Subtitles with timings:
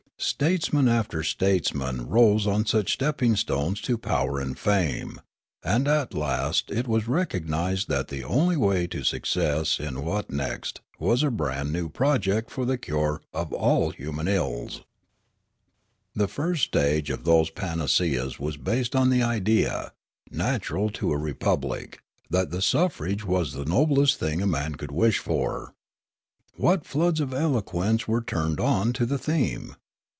[0.23, 5.19] States man after statesman rose on such stepping stones to power and fame;
[5.63, 11.23] and at last it was recognised that the only way to success in Wotnekst was
[11.23, 14.81] a brand new project for the cure of all human ills.
[14.81, 19.91] Wotnekst 207 The first stage of those panaceas was based on the idea,
[20.29, 21.99] natural to a republic,
[22.29, 25.73] that the suffrage was the noblest thing a man could wish for.
[26.57, 29.77] What floods of eloquence were turned on to the theme